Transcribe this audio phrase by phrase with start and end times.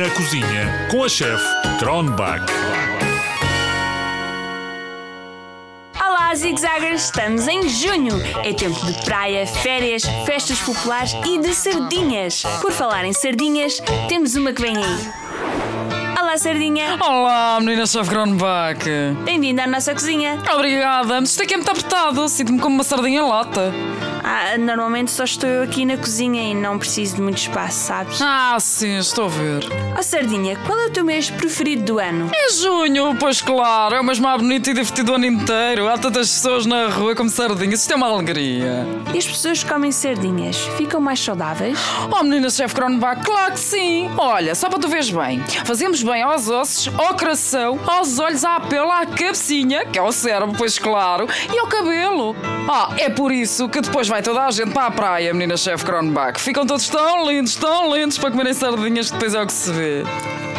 [0.00, 1.44] Na cozinha com a chefe
[1.78, 2.46] Kronbach.
[6.02, 7.04] Olá, zigzaggers!
[7.04, 8.14] Estamos em junho.
[8.42, 12.42] É tempo de praia, férias, festas populares e de sardinhas.
[12.62, 13.78] Por falar em sardinhas,
[14.08, 15.10] temos uma que vem aí.
[16.18, 16.96] Olá, sardinha!
[16.98, 18.82] Olá, menina chefe Kronbach.
[19.26, 20.38] Bem-vinda à nossa cozinha.
[20.50, 21.18] Obrigada.
[21.18, 22.26] Isto aqui é muito apertado.
[22.26, 23.70] Sinto-me como uma sardinha lata.
[24.22, 28.20] Ah, normalmente só estou eu aqui na cozinha e não preciso de muito espaço, sabes?
[28.20, 29.64] Ah, sim, estou a ver.
[29.98, 32.30] Oh, sardinha, qual é o teu mês preferido do ano?
[32.34, 33.94] É junho, pois claro.
[33.94, 35.88] É o mês mais bonito e divertido o ano inteiro.
[35.88, 37.80] Há tantas pessoas na rua como sardinhas.
[37.80, 38.86] Isto é uma alegria.
[39.14, 41.78] E as pessoas que comem sardinhas ficam mais saudáveis?
[42.10, 44.10] Oh, menina chefe Kronbach, claro que sim.
[44.16, 45.42] Olha, só para tu veres bem.
[45.64, 50.12] Fazemos bem aos ossos, ao coração, aos olhos, à pele, à cabecinha, que é o
[50.12, 52.36] cérebro, pois claro, e ao cabelo.
[52.68, 55.84] Ah, é por isso que depois vai toda a gente para a praia, menina chefe
[55.84, 56.40] Kronbach.
[56.40, 59.70] Ficam todos tão lindos, tão lindos para comerem sardinhas que depois é o que se
[59.70, 60.02] vê.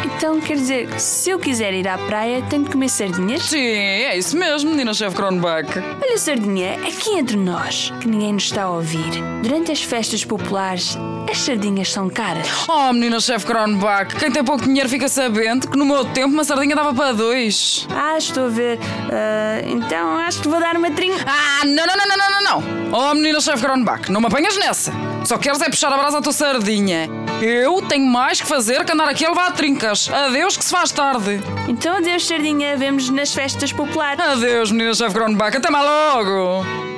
[0.04, 3.42] Então quer dizer se eu quiser ir à praia, tenho de comer sardinhas?
[3.44, 5.68] Sim, é isso mesmo, menina chefe Kronbach.
[6.00, 9.10] Olha, sardinha, aqui entre nós, que ninguém nos está a ouvir.
[9.42, 10.96] Durante as festas populares,
[11.30, 12.46] as sardinhas são caras.
[12.68, 16.44] Oh, menina chefe Kronbach, quem tem pouco dinheiro fica sabendo que no meu tempo uma
[16.44, 17.86] sardinha dava para dois.
[17.90, 18.78] Ah, estou a ver.
[19.10, 21.24] Ah, então acho que vou dar uma trinca.
[21.26, 23.10] Ah, não, não, não, não, não, não, não.
[23.10, 24.92] Oh, menina chefe Kronbach, não me apanhas nessa.
[25.24, 27.08] Só queres é puxar a brasa à tua sardinha.
[27.40, 30.08] Eu tenho mais que fazer que andar aqui a levar trincas.
[30.08, 31.40] Adeus que se faz tarde.
[31.68, 34.22] Então adeus, sardinha, vemos nas festas populares.
[34.22, 36.91] Adeus, menina chefe Kronbach, até mais logo.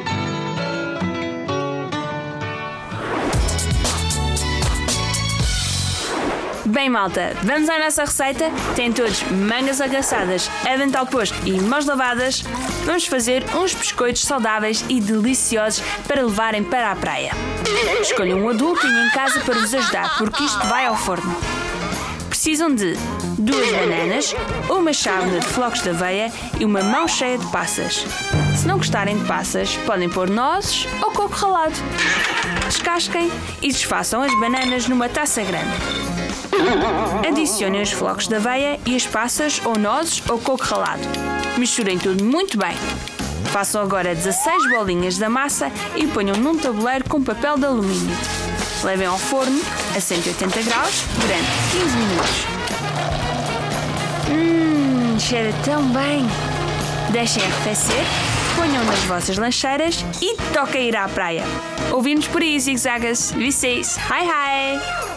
[6.75, 8.51] Bem, malta, vamos à nossa receita?
[8.75, 12.43] Tem todos mangas agaçadas, avental posto e mãos lavadas.
[12.85, 17.31] Vamos fazer uns biscoitos saudáveis e deliciosos para levarem para a praia.
[18.01, 21.37] Escolham um adultinho em casa para vos ajudar, porque isto vai ao forno.
[22.29, 22.95] Precisam de
[23.39, 24.35] duas bananas,
[24.69, 28.05] uma chávena de flocos de aveia e uma mão cheia de passas.
[28.57, 31.77] Se não gostarem de passas, podem pôr nozes ou coco ralado.
[32.67, 33.31] Descasquem
[33.63, 36.14] e desfaçam as bananas numa taça grande.
[37.27, 41.03] Adicionem os flocos de aveia e as passas ou nozes ou coco ralado.
[41.57, 42.75] Misturem tudo muito bem.
[43.47, 48.17] Façam agora 16 bolinhas da massa e ponham num tabuleiro com papel de alumínio.
[48.83, 49.61] Levem ao forno
[49.97, 52.47] a 180 graus durante 15 minutos.
[54.31, 56.27] Hum, cheira tão bem!
[57.11, 58.05] Deixem arrefecer,
[58.57, 61.45] ponham nas vossas lancheiras e toca ir à praia.
[61.93, 63.33] Ouvimos por aí, zigzagas.
[63.33, 65.14] Vocês, hi hi!